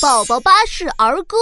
[0.00, 1.36] 宝宝巴士儿歌。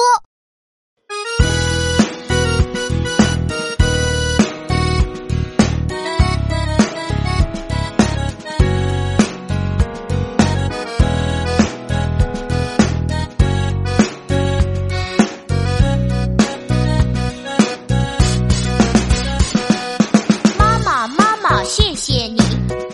[20.58, 22.40] 妈妈，妈妈，谢谢你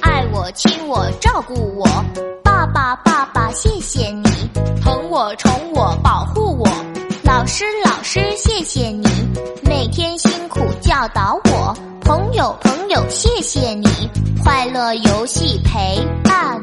[0.02, 1.86] 爱我、亲我、照顾我。
[2.42, 3.80] 爸爸，爸爸，谢谢
[7.56, 9.06] 师，老师，谢谢你。
[9.62, 11.72] 每天辛苦教导我。
[12.00, 13.86] 朋友，朋友，谢谢你。
[14.42, 16.53] 快乐游戏陪伴。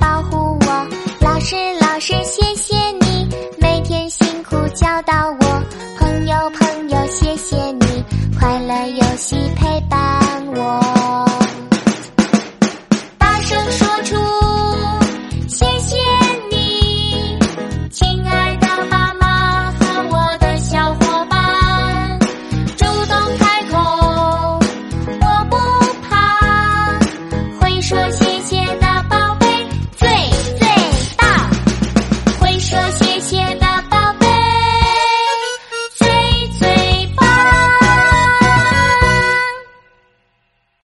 [0.00, 0.88] 保护我。
[1.20, 5.62] 老师老师谢谢你每天辛苦教导我。
[5.98, 8.04] 朋友朋友谢谢你
[8.38, 9.36] 快乐游戏
[33.30, 33.59] siempre.